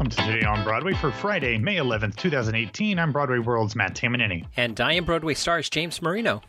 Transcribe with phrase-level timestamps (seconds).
[0.00, 2.98] welcome to Today on Broadway for Friday, May 11th, 2018.
[2.98, 4.46] I'm Broadway World's Matt Tamanini.
[4.56, 6.40] And I am Broadway stars James Marino.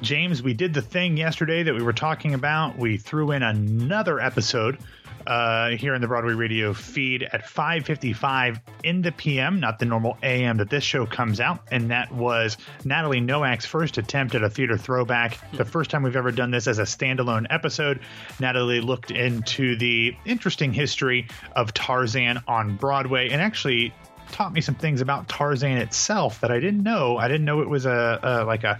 [0.00, 2.78] James, we did the thing yesterday that we were talking about.
[2.78, 4.78] We threw in another episode
[5.26, 10.16] uh, here in the Broadway Radio feed at 5:55 in the PM, not the normal
[10.22, 14.48] AM that this show comes out, and that was Natalie Noak's first attempt at a
[14.48, 15.38] theater throwback.
[15.52, 18.00] The first time we've ever done this as a standalone episode.
[18.40, 21.26] Natalie looked into the interesting history
[21.56, 23.92] of Tarzan on Broadway and actually
[24.32, 27.16] taught me some things about Tarzan itself that I didn't know.
[27.16, 28.78] I didn't know it was a, a, like a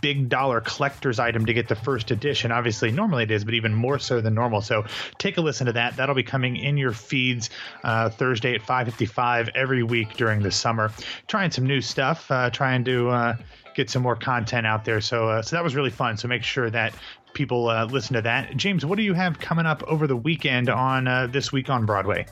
[0.00, 2.52] big dollar collector's item to get the first edition.
[2.52, 4.60] Obviously, normally it is, but even more so than normal.
[4.60, 4.84] So
[5.18, 5.96] take a listen to that.
[5.96, 7.50] That'll be coming in your feeds
[7.84, 10.90] uh, Thursday at 5:55 every week during the summer.
[11.26, 12.30] Trying some new stuff.
[12.30, 13.36] Uh, trying to uh,
[13.74, 15.00] get some more content out there.
[15.00, 16.16] So uh, so that was really fun.
[16.16, 16.94] So make sure that
[17.34, 18.56] people uh, listen to that.
[18.56, 21.86] James, what do you have coming up over the weekend on uh, this week on
[21.86, 22.26] Broadway?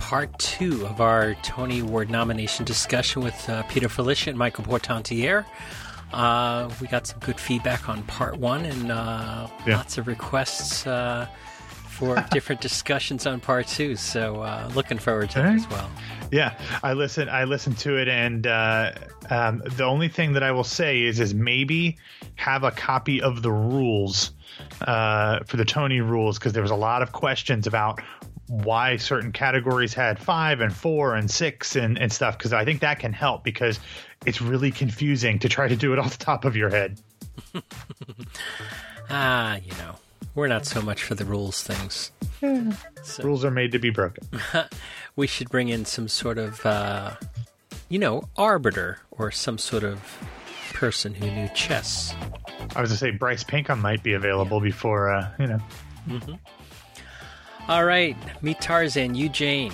[0.00, 5.44] Part two of our Tony Award nomination discussion with uh, Peter Filichia and Michael Portantiere.
[6.12, 9.76] Uh, we got some good feedback on part one and uh, yeah.
[9.76, 11.28] lots of requests uh,
[12.00, 13.94] for different discussions on part two.
[13.94, 15.88] So uh, looking forward to it as well.
[16.32, 17.28] Yeah, I listen.
[17.28, 18.92] I listened to it, and uh,
[19.28, 21.98] um, the only thing that I will say is, is maybe
[22.36, 24.32] have a copy of the rules
[24.82, 28.00] uh, for the Tony rules because there was a lot of questions about
[28.50, 32.80] why certain categories had five and four and six and, and stuff because I think
[32.80, 33.78] that can help because
[34.26, 37.00] it's really confusing to try to do it off the top of your head.
[39.10, 39.94] ah, you know,
[40.34, 42.10] we're not so much for the rules things.
[43.02, 44.26] So, rules are made to be broken.
[45.16, 47.12] we should bring in some sort of, uh,
[47.88, 50.18] you know, arbiter or some sort of
[50.72, 52.16] person who knew chess.
[52.74, 54.64] I was going to say Bryce Pinkham might be available yeah.
[54.64, 55.60] before, uh, you know.
[56.08, 56.34] Mm-hmm.
[57.68, 59.72] All right, meet Tarzan, you Jane.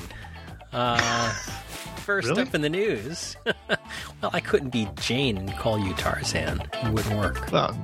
[0.73, 1.31] Uh,
[1.97, 2.43] first really?
[2.43, 3.37] up in the news.
[3.69, 6.63] well, I couldn't be Jane and call you Tarzan.
[6.73, 7.51] It wouldn't work.
[7.51, 7.77] Well,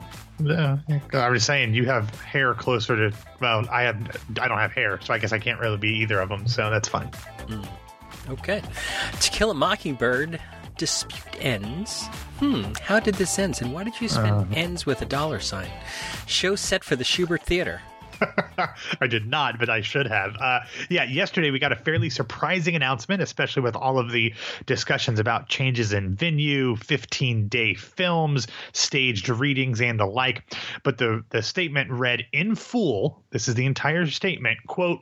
[1.12, 3.16] I was saying you have hair closer to.
[3.40, 4.24] Well, I have.
[4.40, 6.46] I don't have hair, so I guess I can't really be either of them.
[6.46, 7.10] So that's fine.
[7.46, 7.66] Mm.
[8.28, 8.62] Okay.
[9.20, 10.40] To Kill a Mockingbird
[10.76, 12.06] dispute ends.
[12.38, 15.40] Hmm, how did this end, and why did you spend uh, ends with a dollar
[15.40, 15.70] sign?
[16.26, 17.80] Show set for the Shubert Theater.
[19.00, 20.36] I did not, but I should have.
[20.40, 24.34] Uh, yeah, yesterday we got a fairly surprising announcement, especially with all of the
[24.66, 30.42] discussions about changes in venue, 15 day films, staged readings, and the like.
[30.82, 35.00] But the, the statement read in full this is the entire statement quote,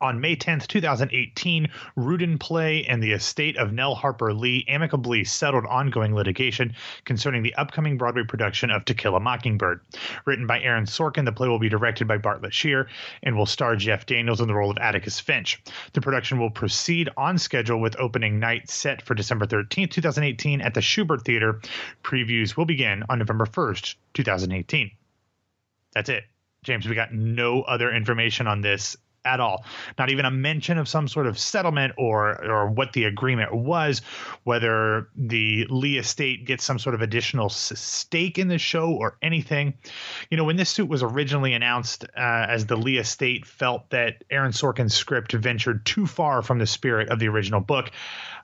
[0.00, 5.66] on May 10th, 2018, Rudin Play and the estate of Nell Harper Lee amicably settled
[5.66, 6.74] ongoing litigation
[7.04, 9.80] concerning the upcoming Broadway production of To Kill a Mockingbird.
[10.24, 12.88] Written by Aaron Sorkin, the play will be directed by Bartlett Sher
[13.22, 15.62] and will star Jeff Daniels in the role of Atticus Finch.
[15.92, 20.74] The production will proceed on schedule with opening night set for December 13th, 2018 at
[20.74, 21.60] the Shubert Theater.
[22.02, 24.90] Previews will begin on November 1st, 2018.
[25.92, 26.24] That's it.
[26.62, 29.64] James, we got no other information on this at all.
[29.98, 34.02] Not even a mention of some sort of settlement or or what the agreement was,
[34.44, 39.74] whether the Lee estate gets some sort of additional stake in the show or anything.
[40.30, 44.24] You know, when this suit was originally announced, uh, as the Lee estate felt that
[44.30, 47.90] Aaron Sorkin's script ventured too far from the spirit of the original book,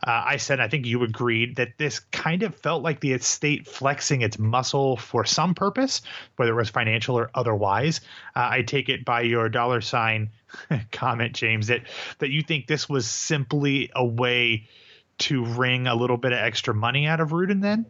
[0.03, 3.67] uh, I said I think you agreed that this kind of felt like the estate
[3.67, 6.03] flexing its muscle for some purpose,
[6.37, 8.01] whether it was financial or otherwise.
[8.35, 10.31] Uh, I take it by your dollar sign
[10.93, 11.83] comment, James, that
[12.19, 14.69] that you think this was simply a way
[15.19, 17.87] to wring a little bit of extra money out of Rudin then?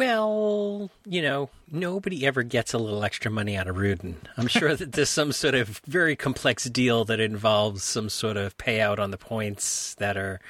[0.00, 4.16] Well, you know, nobody ever gets a little extra money out of Rudin.
[4.38, 8.56] I'm sure that there's some sort of very complex deal that involves some sort of
[8.56, 10.40] payout on the points that are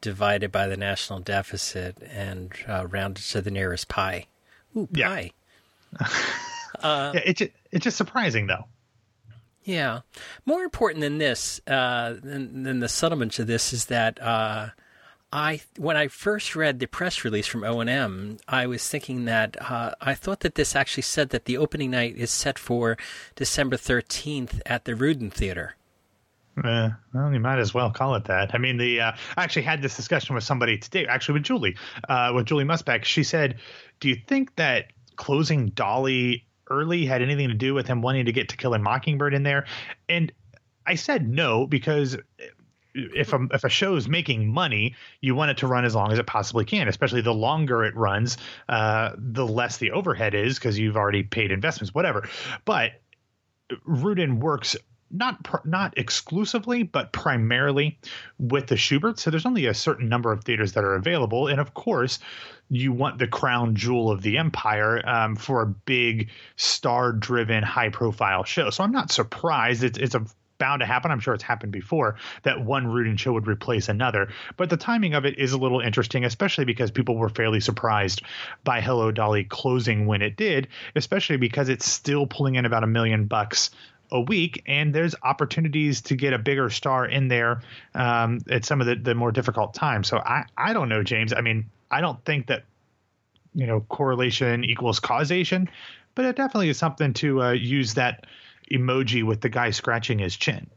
[0.00, 4.26] divided by the national deficit and uh, rounded to the nearest pi.
[4.76, 5.30] Ooh, pi.
[6.00, 6.06] Yeah.
[6.80, 8.64] uh, yeah, it's it's just surprising though.
[9.62, 10.00] Yeah.
[10.44, 14.70] More important than this, uh, than, than, the settlement of this, is that uh,
[15.32, 19.26] I, when I first read the press release from O and M, I was thinking
[19.26, 22.96] that uh, I thought that this actually said that the opening night is set for
[23.36, 25.74] December thirteenth at the Rudin Theater.
[26.64, 28.54] Uh, well, you might as well call it that.
[28.54, 31.76] I mean, the uh, I actually had this discussion with somebody today, actually with Julie,
[32.08, 33.04] uh, with Julie Musbeck.
[33.04, 33.58] She said,
[34.00, 38.32] "Do you think that closing Dolly early had anything to do with him wanting to
[38.32, 39.66] get to kill a mockingbird in there
[40.08, 40.30] and
[40.86, 42.18] i said no because
[42.94, 46.12] if a, if a show is making money, you want it to run as long
[46.12, 46.88] as it possibly can.
[46.88, 48.38] Especially the longer it runs,
[48.68, 52.28] uh, the less the overhead is because you've already paid investments, whatever.
[52.64, 52.92] But
[53.84, 54.76] Rudin works
[55.10, 57.98] not pr- not exclusively, but primarily
[58.38, 59.18] with the Shubert.
[59.18, 62.18] So there's only a certain number of theaters that are available, and of course,
[62.68, 68.68] you want the crown jewel of the empire um, for a big star-driven, high-profile show.
[68.68, 69.82] So I'm not surprised.
[69.82, 70.26] It's it's a
[70.58, 71.10] bound to happen.
[71.10, 74.28] I'm sure it's happened before that one Rudin show would replace another.
[74.56, 78.22] But the timing of it is a little interesting, especially because people were fairly surprised
[78.64, 82.88] by Hello Dolly closing when it did, especially because it's still pulling in about a
[82.88, 83.70] million bucks
[84.10, 87.60] a week, and there's opportunities to get a bigger star in there
[87.94, 90.08] um, at some of the, the more difficult times.
[90.08, 91.32] So I, I don't know, James.
[91.32, 92.64] I mean, I don't think that
[93.54, 95.68] you know correlation equals causation,
[96.14, 98.26] but it definitely is something to uh, use that
[98.72, 100.68] emoji with the guy scratching his chin.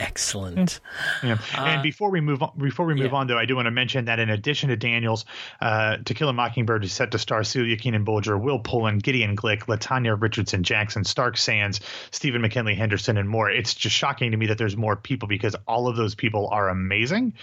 [0.00, 0.80] Excellent.
[1.22, 1.38] Yeah.
[1.56, 3.18] And Uh, before we move on, before we move yeah.
[3.18, 5.24] on, though, I do want to mention that in addition to Daniels,
[5.60, 9.36] uh, To Kill a Mockingbird is set to star Celia Keenan Bolger, Will Pullen, Gideon
[9.36, 11.80] Glick, Latanya Richardson Jackson, Stark Sands,
[12.10, 13.48] Stephen McKinley Henderson, and more.
[13.48, 16.68] It's just shocking to me that there's more people because all of those people are
[16.68, 17.34] amazing,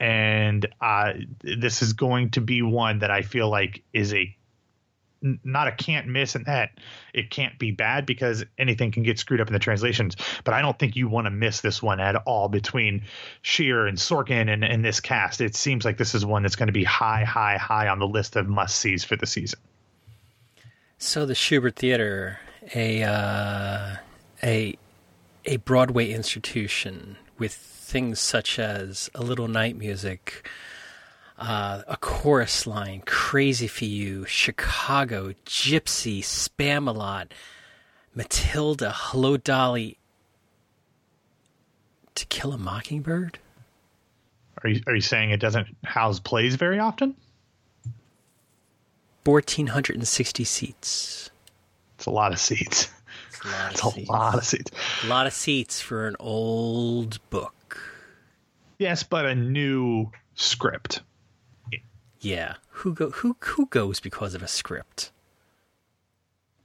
[0.00, 1.12] and uh,
[1.42, 4.34] this is going to be one that I feel like is a n-
[5.22, 6.70] not a can't miss and that
[7.12, 10.16] it can't be bad because anything can get screwed up in the translations.
[10.44, 13.02] But I don't think you want to miss this one at all between
[13.42, 15.40] Sher and Sorkin and, and this cast.
[15.40, 18.06] It seems like this is one that's going to be high, high, high on the
[18.06, 19.58] list of must sees for the season.
[20.98, 22.40] So the Shubert Theater,
[22.74, 23.96] a uh,
[24.42, 24.76] a
[25.44, 30.48] a Broadway institution with things such as a little night music,
[31.38, 37.28] uh, a chorus line, Crazy for You, Chicago, Gypsy, Spamalot,
[38.14, 39.98] Matilda, Hello Dolly,
[42.16, 43.38] To Kill a Mockingbird.
[44.64, 47.14] Are you are you saying it doesn't house plays very often?
[49.24, 51.30] Fourteen hundred and sixty seats.
[51.96, 52.90] It's a lot of seats.
[53.28, 54.08] It's a lot of a seats.
[54.08, 54.70] lot of seats.
[55.04, 57.80] A lot of seats for an old book.
[58.78, 61.02] Yes, but a new script.
[62.20, 65.12] Yeah, who go who who goes because of a script?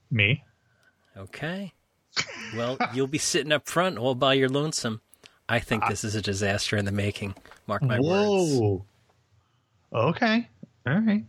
[0.09, 0.43] Me.
[1.15, 1.73] Okay.
[2.55, 5.01] Well, you'll be sitting up front all by your lonesome.
[5.47, 5.89] I think ah.
[5.89, 7.35] this is a disaster in the making.
[7.67, 8.59] Mark my words.
[8.59, 8.85] Whoa.
[9.93, 10.47] Okay.
[10.87, 11.25] All right.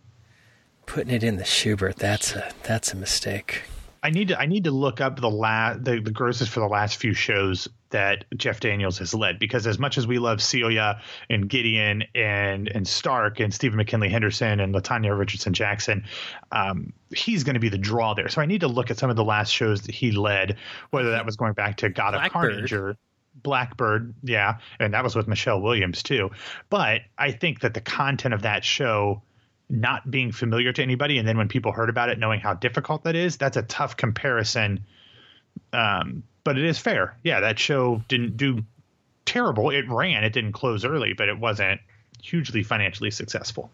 [0.87, 3.65] Putting it in the Shubert, that's a that's a mistake.
[4.05, 6.69] I need to I need to look up the last the, the grosses for the
[6.69, 11.01] last few shows that Jeff Daniels has led because as much as we love Celia
[11.31, 16.05] and Gideon and and Stark and Stephen McKinley Henderson and Latanya Richardson Jackson,
[16.53, 18.29] um, he's going to be the draw there.
[18.29, 20.59] So I need to look at some of the last shows that he led,
[20.91, 22.99] whether that was going back to God of Carnage or
[23.43, 26.31] Blackbird, yeah, and that was with Michelle Williams too.
[26.69, 29.23] But I think that the content of that show
[29.70, 33.02] not being familiar to anybody and then when people heard about it knowing how difficult
[33.05, 34.84] that is that's a tough comparison
[35.72, 38.62] um, but it is fair yeah that show didn't do
[39.25, 41.81] terrible it ran it didn't close early but it wasn't
[42.22, 43.70] hugely financially successful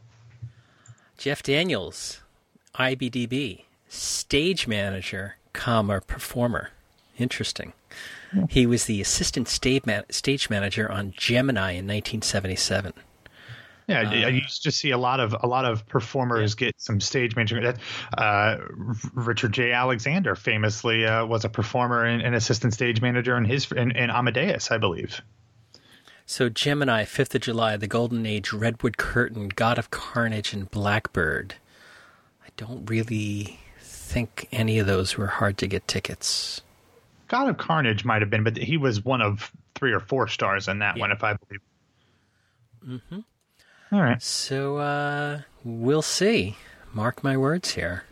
[1.20, 2.22] Jeff Daniels,
[2.76, 6.70] IBDB, stage manager, comma performer.
[7.18, 7.74] Interesting.
[8.48, 12.94] He was the assistant stage, man- stage manager on Gemini in 1977.
[13.90, 17.36] Yeah I used to see a lot of a lot of performers get some stage
[17.36, 17.78] management
[18.16, 18.56] uh,
[19.14, 23.70] richard j alexander famously uh, was a performer and an assistant stage manager in his
[23.72, 25.20] in, in amadeus i believe
[26.26, 31.56] So Gemini, Fifth of July, The Golden Age, Redwood Curtain, God of Carnage, and Blackbird.
[32.46, 36.62] I don't really think any of those were hard to get tickets.
[37.26, 40.68] God of Carnage might have been, but he was one of three or four stars
[40.68, 41.00] in that Yeah.
[41.00, 41.60] one, if I believe.
[42.86, 43.20] Mm-hmm.
[43.92, 46.56] All right, So uh, we'll see.
[46.92, 48.04] Mark my words here.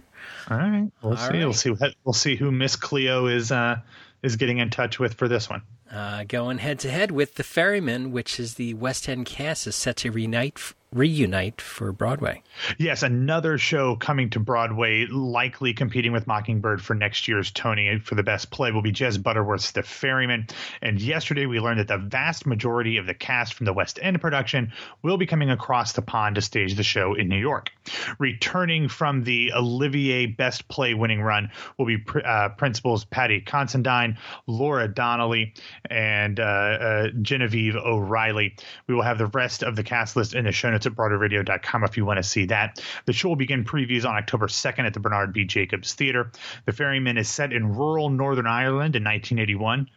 [0.50, 0.90] all right.
[1.02, 1.38] We'll All see.
[1.38, 1.70] We'll see.
[1.70, 3.78] What, we'll see who Miss Cleo is uh,
[4.22, 5.62] is getting in touch with for this one.
[5.90, 9.74] Uh, going head to head with The Ferryman, which is the West End cast, is
[9.76, 10.58] set to reunite,
[10.92, 12.42] reunite for Broadway.
[12.78, 18.14] Yes, another show coming to Broadway, likely competing with Mockingbird for next year's Tony for
[18.14, 20.46] the best play, will be Jez Butterworth's The Ferryman.
[20.80, 24.20] And yesterday we learned that the vast majority of the cast from the West End
[24.20, 27.70] production will be coming across the pond to stage the show in New York.
[28.18, 34.16] Returning from the Olivier Best Play winning run will be uh, principals Paddy Considine,
[34.46, 35.54] Laura Donnelly,
[35.90, 38.56] and uh, uh, Genevieve O'Reilly.
[38.86, 41.84] We will have the rest of the cast list in the show notes at broadwayradio.com
[41.84, 42.80] if you want to see that.
[43.06, 45.44] The show will begin previews on October 2nd at the Bernard B.
[45.44, 46.30] Jacobs Theater.
[46.66, 49.88] The Ferryman is set in rural Northern Ireland in 1981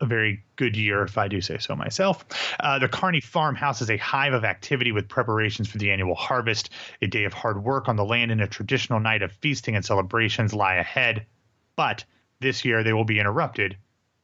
[0.00, 2.24] a very good year, if I do say so myself.
[2.60, 6.70] Uh, the Carney farmhouse is a hive of activity with preparations for the annual harvest.
[7.02, 9.84] A day of hard work on the land and a traditional night of feasting and
[9.84, 11.26] celebrations lie ahead.
[11.74, 12.04] But
[12.38, 13.76] This year, they will be interrupted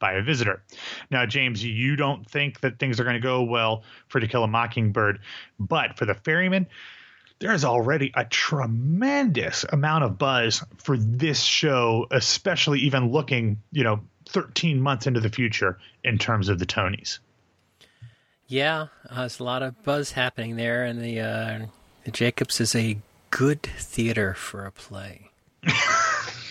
[0.05, 0.61] by a visitor.
[1.09, 4.43] Now, James, you don't think that things are going to go well for To Kill
[4.43, 5.19] a Mockingbird,
[5.59, 6.67] but for The Ferryman,
[7.39, 13.83] there is already a tremendous amount of buzz for this show, especially even looking, you
[13.83, 17.17] know, 13 months into the future in terms of the Tonys.
[18.47, 21.65] Yeah, uh, there's a lot of buzz happening there, and the, uh,
[22.03, 22.99] the Jacobs is a
[23.31, 25.31] good theater for a play.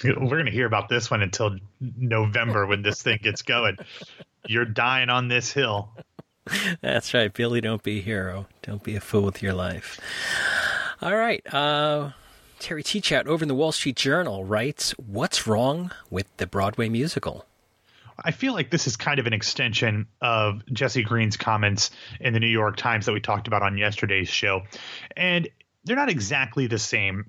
[0.20, 3.78] We're going to hear about this one until November when this thing gets going.
[4.46, 5.90] You're dying on this hill.
[6.82, 7.62] That's right, Billy.
[7.62, 8.46] Don't be a hero.
[8.62, 9.98] Don't be a fool with your life.
[11.00, 11.42] All right.
[11.52, 12.10] Uh,
[12.58, 17.46] Terry Teachout over in the Wall Street Journal writes, "What's wrong with the Broadway musical?"
[18.22, 22.40] I feel like this is kind of an extension of Jesse Green's comments in the
[22.40, 24.62] New York Times that we talked about on yesterday's show.
[25.16, 25.48] And
[25.84, 27.28] they're not exactly the same,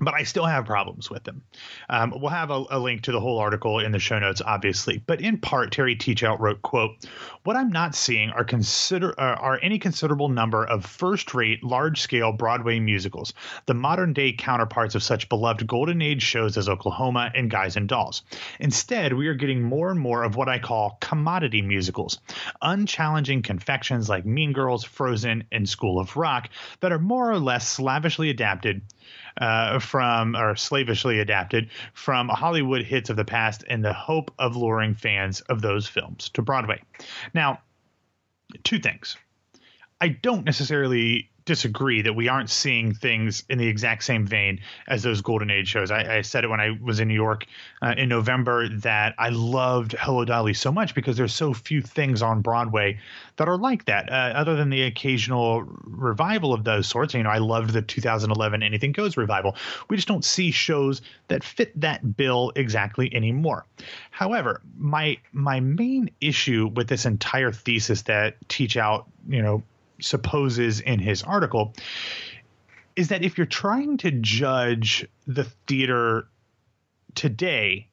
[0.00, 1.42] but I still have problems with them.
[1.88, 5.02] Um, we'll have a, a, link to the whole article in the show notes, obviously.
[5.06, 7.06] But in part, Terry Teachout wrote, "quote
[7.42, 12.80] What I'm not seeing are consider uh, are any considerable number of first-rate, large-scale Broadway
[12.80, 13.34] musicals,
[13.66, 18.22] the modern-day counterparts of such beloved golden age shows as Oklahoma and Guys and Dolls.
[18.58, 22.18] Instead, we are getting more and more of what I call commodity musicals,
[22.62, 26.48] unchallenging confections like Mean Girls, Frozen, and School of Rock
[26.80, 28.80] that are more or less slavishly adapted."
[29.40, 34.56] Uh, from or slavishly adapted from Hollywood hits of the past in the hope of
[34.56, 36.82] luring fans of those films to Broadway.
[37.34, 37.60] Now,
[38.64, 39.16] two things.
[40.00, 45.02] I don't necessarily disagree that we aren't seeing things in the exact same vein as
[45.02, 45.90] those golden age shows.
[45.90, 47.44] I, I said it when I was in New York
[47.82, 52.22] uh, in November that I loved Hello Dolly so much because there's so few things
[52.22, 53.00] on Broadway
[53.34, 54.08] that are like that.
[54.12, 58.62] Uh, other than the occasional revival of those sorts, you know, I loved the 2011
[58.62, 59.56] Anything Goes revival.
[59.88, 63.66] We just don't see shows that fit that bill exactly anymore.
[64.12, 69.64] However, my my main issue with this entire thesis that Teachout, you know,
[70.00, 71.74] supposes in his article
[72.96, 76.26] is that if you're trying to judge the theater
[77.14, 77.88] today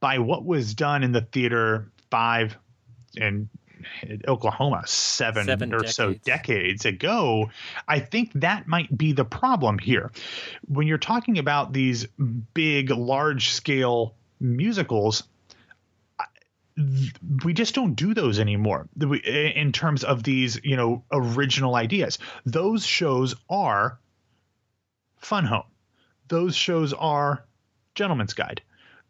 [0.00, 2.56] by what was done in the theater five
[3.16, 3.48] and
[4.26, 5.94] Oklahoma seven, seven or decades.
[5.94, 7.50] so decades ago,
[7.88, 10.10] I think that might be the problem here.
[10.68, 12.06] When you're talking about these
[12.54, 15.24] big, large scale musicals,
[17.44, 18.88] we just don't do those anymore
[19.24, 22.18] in terms of these you know original ideas.
[22.44, 23.98] Those shows are
[25.18, 25.64] fun home.
[26.28, 27.44] Those shows are
[27.94, 28.62] gentleman's guide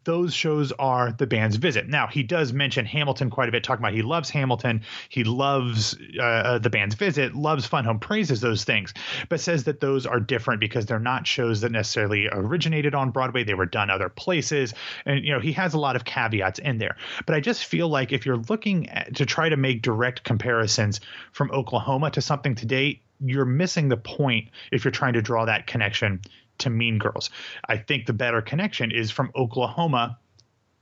[0.04, 1.88] those shows are the band's visit.
[1.88, 5.96] Now, he does mention Hamilton quite a bit, talking about he loves Hamilton, he loves
[6.18, 8.94] uh, uh, the band's visit, loves Fun Home, praises those things,
[9.28, 13.44] but says that those are different because they're not shows that necessarily originated on Broadway.
[13.44, 14.74] They were done other places.
[15.04, 16.96] And, you know, he has a lot of caveats in there.
[17.26, 21.00] But I just feel like if you're looking at, to try to make direct comparisons
[21.32, 25.66] from Oklahoma to something today, you're missing the point if you're trying to draw that
[25.66, 26.20] connection
[26.60, 27.30] to Mean Girls.
[27.68, 30.18] I think the better connection is from Oklahoma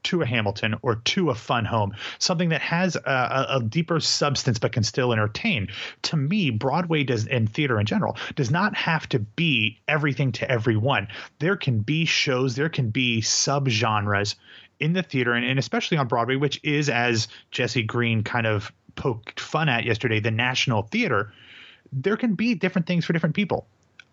[0.04, 4.58] to a Hamilton or to a fun home, something that has a, a, deeper substance
[4.58, 5.68] but can still entertain.
[6.02, 10.50] To me, Broadway does and theater in general does not have to be everything to
[10.50, 11.08] everyone.
[11.40, 14.36] There can be shows, there can be subgenres
[14.80, 18.72] in the theater and, and especially on Broadway, which is as Jesse Green kind of
[18.94, 21.32] poked fun at yesterday, the national theater.
[21.92, 23.66] There can be different things for different people.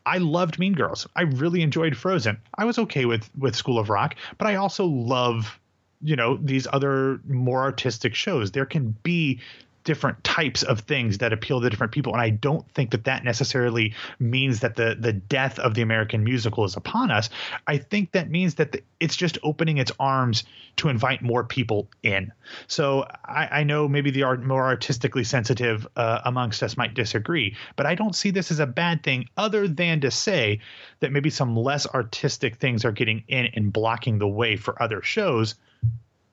[0.05, 1.07] I loved Mean Girls.
[1.15, 2.38] I really enjoyed Frozen.
[2.57, 5.59] I was okay with with School of Rock, but I also love
[6.01, 8.51] you know these other more artistic shows.
[8.51, 9.39] There can be
[9.86, 12.12] different types of things that appeal to different people.
[12.12, 16.24] And i don't think that that necessarily means that the the death of the american
[16.24, 17.30] musical is upon us.
[17.68, 20.44] I think that means that the, it's just opening its arms
[20.77, 22.34] to invite more people in.
[22.68, 27.56] So i, I know maybe the art, more artistically sensitive uh, amongst us might disagree
[27.75, 30.60] but i don't see this as a bad thing other than to say
[31.00, 35.01] that maybe some less artistic things are getting in and blocking the way for other
[35.01, 35.56] shows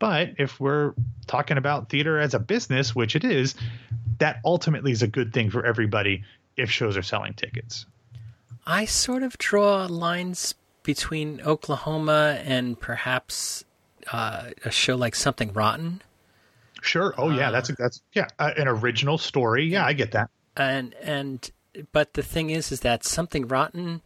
[0.03, 0.95] but if we're
[1.29, 3.55] talking about theater as a business, which it is,
[4.19, 6.25] that ultimately is a good thing for everybody
[6.57, 7.87] if shows are selling tickets.
[8.67, 13.65] I sort of draw lines between Oklahoma and perhaps
[14.13, 16.03] uh, a show like Something Rotten.
[16.81, 17.15] Sure.
[17.17, 19.67] Oh yeah, uh, that's that's yeah, uh, an original story.
[19.67, 20.31] Yeah, I get that.
[20.57, 21.49] And and
[21.93, 24.03] but the thing is, is that Something Rotten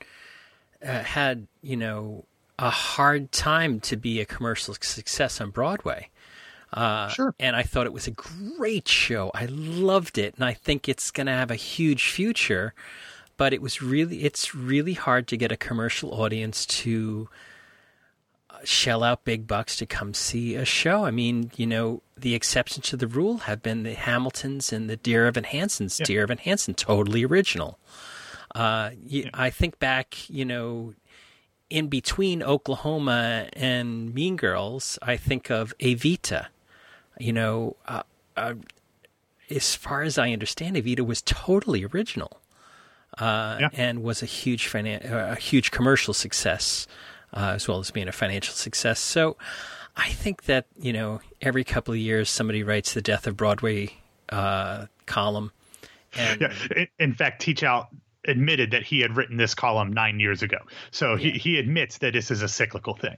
[0.86, 2.26] uh, had you know
[2.58, 6.10] a hard time to be a commercial success on Broadway.
[6.72, 7.34] Uh, sure.
[7.38, 9.30] And I thought it was a great show.
[9.34, 12.74] I loved it, and I think it's going to have a huge future.
[13.36, 17.28] But it was really, it's really hard to get a commercial audience to
[18.64, 21.04] shell out big bucks to come see a show.
[21.04, 24.96] I mean, you know, the exceptions to the rule have been the Hamiltons and the
[24.96, 26.00] Dear Evan Hansen's.
[26.00, 26.06] Yeah.
[26.06, 27.78] Dear Evan Hansen, totally original.
[28.54, 29.28] Uh, yeah.
[29.34, 30.94] I think back, you know,
[31.70, 36.46] in between Oklahoma and Mean Girls, I think of Evita.
[37.18, 38.02] You know, uh,
[38.36, 38.54] uh,
[39.50, 42.40] as far as I understand, Evita was totally original,
[43.18, 43.68] uh, yeah.
[43.72, 46.86] and was a huge finan- uh, a huge commercial success,
[47.32, 49.00] uh, as well as being a financial success.
[49.00, 49.36] So,
[49.96, 53.94] I think that you know, every couple of years, somebody writes the Death of Broadway
[54.28, 55.52] uh, column.
[56.18, 56.84] And, yeah.
[56.98, 57.88] In fact, Teachout
[58.26, 60.58] admitted that he had written this column nine years ago.
[60.90, 61.32] So yeah.
[61.32, 63.16] he, he admits that this is a cyclical thing.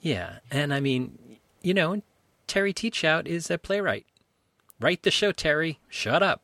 [0.00, 0.38] Yeah.
[0.50, 1.18] And I mean,
[1.62, 2.02] you know,
[2.46, 4.06] Terry Teachout is a playwright.
[4.80, 5.80] Write the show, Terry.
[5.88, 6.42] Shut up.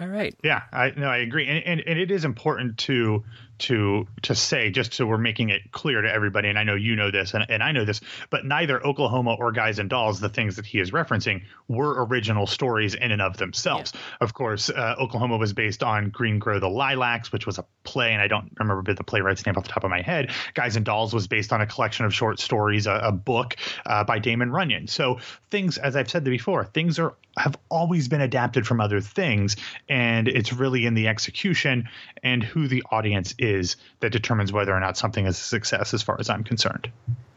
[0.00, 0.34] All right.
[0.42, 3.22] Yeah, I no, I agree, and, and and it is important to
[3.62, 6.96] to to say just so we're making it clear to everybody and i know you
[6.96, 10.28] know this and, and i know this but neither oklahoma or guys and dolls the
[10.28, 13.92] things that he is referencing were original stories in and of themselves.
[13.94, 14.00] Yeah.
[14.20, 18.12] of course uh, oklahoma was based on green grow the lilacs which was a play
[18.12, 20.30] and i don't remember the playwright's name off the top of my head.
[20.54, 24.04] Guys and dolls was based on a collection of short stories a, a book uh,
[24.04, 24.86] by damon runyon.
[24.88, 25.18] So
[25.52, 29.56] things as i've said before things are have always been adapted from other things
[29.88, 31.88] and it's really in the execution
[32.22, 33.51] and who the audience is
[34.00, 36.90] that determines whether or not something is a success as far as i'm concerned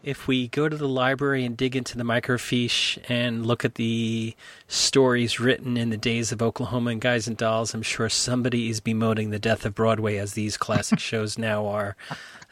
[0.05, 4.35] if we go to the library and dig into the microfiche and look at the
[4.67, 8.79] stories written in the days of Oklahoma and Guys and Dolls, I'm sure somebody is
[8.79, 11.97] bemoaning the death of Broadway as these classic shows now are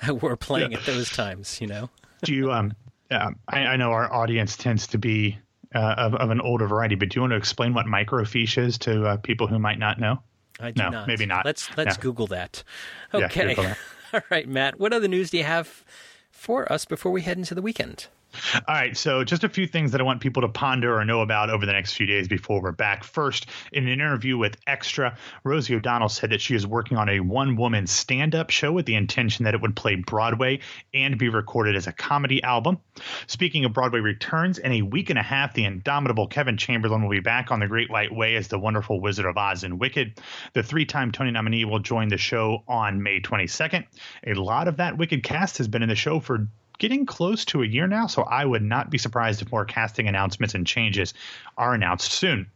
[0.22, 0.80] were playing yeah.
[0.80, 1.62] at those times.
[1.62, 1.90] You know.
[2.24, 2.74] Do you um?
[3.12, 5.38] Yeah, I, I know our audience tends to be
[5.76, 6.96] uh, of, of, an older variety.
[6.96, 10.00] But do you want to explain what microfiche is to uh, people who might not
[10.00, 10.24] know?
[10.64, 11.08] I do no, not.
[11.08, 11.46] Maybe not.
[11.46, 11.98] Let's let's.
[11.98, 12.64] Google that.
[13.14, 13.22] Okay.
[13.22, 13.78] Yeah, Google that.
[14.14, 14.80] All right, Matt.
[14.80, 15.84] What other news do you have
[16.32, 18.08] for us before we head into the weekend?
[18.56, 21.22] All right, so just a few things that I want people to ponder or know
[21.22, 23.04] about over the next few days before we're back.
[23.04, 27.20] First, in an interview with Extra, Rosie O'Donnell said that she is working on a
[27.20, 30.60] one woman stand up show with the intention that it would play Broadway
[30.94, 32.80] and be recorded as a comedy album.
[33.28, 37.10] Speaking of Broadway returns, in a week and a half, the indomitable Kevin Chamberlin will
[37.10, 40.20] be back on the Great White Way as the wonderful Wizard of Oz and Wicked.
[40.54, 43.86] The three time Tony nominee will join the show on May 22nd.
[44.26, 47.64] A lot of that Wicked cast has been in the show for getting close to
[47.64, 51.14] a year now, so I would not be surprised if more casting announcements and changes
[51.58, 52.50] are announced soon.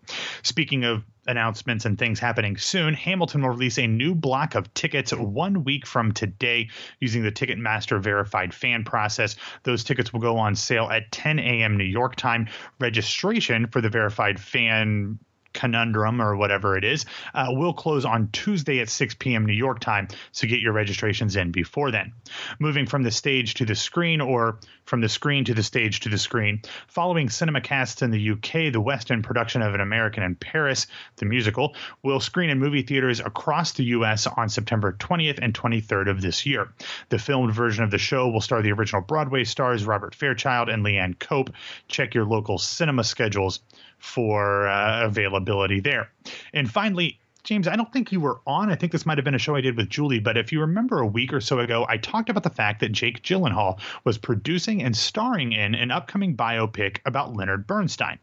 [0.43, 5.13] Speaking of announcements and things happening soon, Hamilton will release a new block of tickets
[5.13, 9.36] one week from today using the Ticketmaster verified fan process.
[9.63, 11.77] Those tickets will go on sale at 10 a.m.
[11.77, 12.47] New York time.
[12.80, 15.19] Registration for the verified fan
[15.58, 19.46] conundrum or whatever it is uh, will close on Tuesday at 6 p.m.
[19.46, 20.08] New York time.
[20.32, 22.13] So get your registrations in before then.
[22.60, 26.10] Moving from the stage to the screen or from the screen to the stage to
[26.10, 26.62] the screen.
[26.88, 31.26] Following CinemaCast in the UK, the West End production of An American in Paris, the
[31.26, 34.28] musical, will screen in movie theaters across the U.S.
[34.28, 36.72] on September 20th and 23rd of this year.
[37.10, 40.86] The filmed version of the show will star the original Broadway stars Robert Fairchild and
[40.86, 41.50] Leanne Cope.
[41.88, 43.60] Check your local cinema schedules
[43.97, 46.10] for uh, availability there.
[46.53, 48.69] And finally, James, I don't think you were on.
[48.69, 50.60] I think this might have been a show I did with Julie, but if you
[50.60, 54.17] remember a week or so ago, I talked about the fact that Jake Gyllenhaal was
[54.17, 58.19] producing and starring in an upcoming biopic about Leonard Bernstein.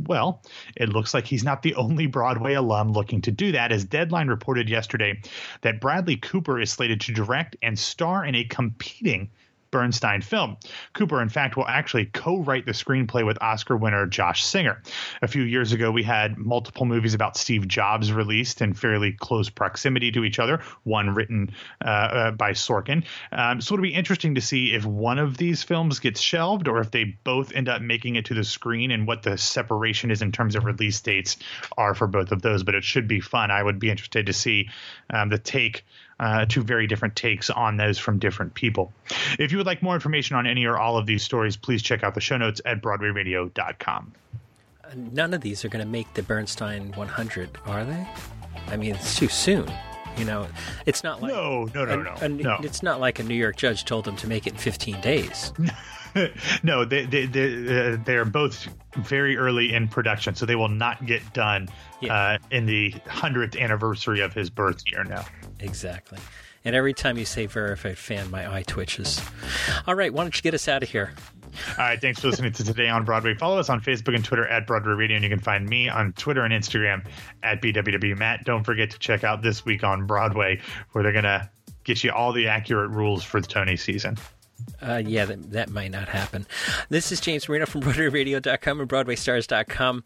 [0.00, 0.42] Well,
[0.76, 4.26] it looks like he's not the only Broadway alum looking to do that, as Deadline
[4.26, 5.20] reported yesterday
[5.62, 9.30] that Bradley Cooper is slated to direct and star in a competing
[9.70, 10.56] Bernstein film.
[10.92, 14.82] Cooper, in fact, will actually co write the screenplay with Oscar winner Josh Singer.
[15.22, 19.50] A few years ago, we had multiple movies about Steve Jobs released in fairly close
[19.50, 21.50] proximity to each other, one written
[21.84, 23.04] uh, uh, by Sorkin.
[23.32, 26.80] Um, so it'll be interesting to see if one of these films gets shelved or
[26.80, 30.22] if they both end up making it to the screen and what the separation is
[30.22, 31.36] in terms of release dates
[31.76, 32.62] are for both of those.
[32.62, 33.50] But it should be fun.
[33.50, 34.70] I would be interested to see
[35.10, 35.84] um, the take
[36.18, 38.92] uh, two very different takes on those from different people.
[39.38, 42.02] If you would like more information on any or all of these stories, please check
[42.02, 44.12] out the show notes at BroadwayRadio.com.
[44.94, 48.06] None of these are going to make the Bernstein 100, are they?
[48.68, 49.70] I mean, it's too soon.
[50.16, 50.48] You know,
[50.86, 52.56] it's not like no, no, no, a, no, a, no.
[52.62, 55.52] It's not like a New York judge told them to make it in 15 days.
[56.62, 61.04] no, they, they, they, uh, they're both very early in production, so they will not
[61.06, 61.68] get done
[62.00, 62.14] yeah.
[62.14, 65.24] uh, in the 100th anniversary of his birth year now.
[65.60, 66.18] Exactly.
[66.64, 69.20] And every time you say verified fan, my eye twitches.
[69.86, 71.12] All right, why don't you get us out of here?
[71.70, 73.34] All right, thanks for listening to Today on Broadway.
[73.34, 76.12] Follow us on Facebook and Twitter at Broadway Radio, and you can find me on
[76.14, 77.06] Twitter and Instagram
[77.42, 78.44] at BWW Matt.
[78.44, 81.48] Don't forget to check out This Week on Broadway, where they're going to
[81.84, 84.18] get you all the accurate rules for the Tony season.
[84.80, 86.46] Uh, yeah, that, that might not happen.
[86.88, 90.04] This is James Marino from BroadwayRadio.com and BroadwayStars.com.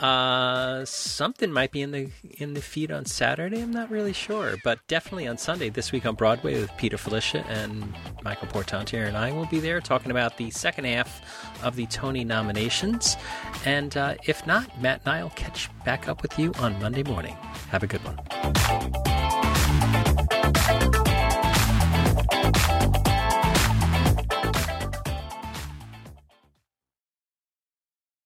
[0.00, 3.62] Uh, something might be in the in the feed on Saturday.
[3.62, 7.44] I'm not really sure, but definitely on Sunday this week on Broadway with Peter Filichia
[7.48, 11.22] and Michael Portantiere and I will be there talking about the second half
[11.62, 13.16] of the Tony nominations.
[13.64, 17.04] And uh, if not, Matt and I will catch back up with you on Monday
[17.04, 17.34] morning.
[17.70, 19.13] Have a good one.